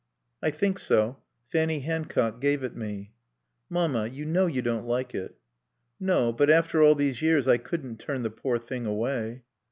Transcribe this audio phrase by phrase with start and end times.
[0.41, 1.21] "I think so.
[1.51, 3.13] Fanny Hancock gave it me."
[3.69, 5.35] "Mamma you know you don't like it."
[5.99, 6.33] "No.
[6.33, 9.43] But after all these years I couldn't turn the poor thing away."